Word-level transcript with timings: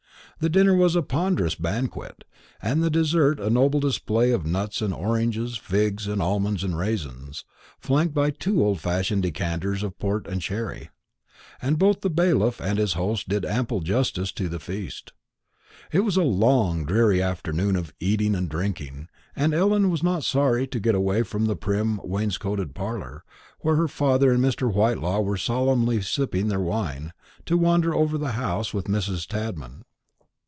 The 0.39 0.49
dinner 0.49 0.73
was 0.75 0.95
a 0.95 1.03
ponderous 1.03 1.53
banquet, 1.53 2.23
and 2.63 2.81
the 2.81 2.89
dessert 2.89 3.39
a 3.39 3.47
noble 3.47 3.79
display 3.79 4.31
of 4.31 4.43
nuts 4.43 4.81
and 4.81 4.91
oranges, 4.91 5.55
figs 5.55 6.07
and 6.07 6.19
almonds 6.19 6.63
and 6.63 6.75
raisins, 6.75 7.45
flanked 7.79 8.15
by 8.15 8.31
two 8.31 8.65
old 8.65 8.79
fashioned 8.79 9.21
decanters 9.21 9.83
of 9.83 9.99
port 9.99 10.25
and 10.25 10.41
sherry; 10.41 10.89
and 11.61 11.77
both 11.77 12.01
the 12.01 12.09
bailiff 12.09 12.59
and 12.59 12.79
his 12.79 12.93
host 12.93 13.29
did 13.29 13.45
ample 13.45 13.81
justice 13.81 14.31
to 14.31 14.49
the 14.49 14.59
feast. 14.59 15.13
It 15.91 15.99
was 15.99 16.17
a 16.17 16.23
long 16.23 16.85
dreary 16.87 17.21
afternoon 17.21 17.75
of 17.75 17.93
eating 17.99 18.33
and 18.33 18.49
drinking; 18.49 19.09
and 19.35 19.53
Ellen 19.53 19.91
was 19.91 20.01
not 20.01 20.23
sorry 20.23 20.65
to 20.65 20.79
get 20.79 20.95
away 20.95 21.21
from 21.21 21.45
the 21.45 21.55
prim 21.55 22.01
wainscoted 22.03 22.73
parlour, 22.73 23.23
where 23.59 23.75
her 23.75 23.87
father 23.87 24.31
and 24.31 24.43
Mr. 24.43 24.73
Whitelaw 24.73 25.19
were 25.21 25.37
solemnly 25.37 26.01
sipping 26.01 26.47
their 26.47 26.59
wine, 26.61 27.13
to 27.45 27.57
wander 27.57 27.93
over 27.93 28.17
the 28.17 28.31
house 28.31 28.73
with 28.73 28.85
Mrs. 28.85 29.27
Tadman. 29.27 29.85